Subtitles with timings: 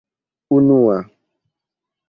[0.49, 0.97] unua